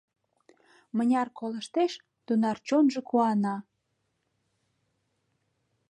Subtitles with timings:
[0.95, 1.93] Мыняр колыштеш,
[2.25, 3.55] тунар чонжо куана.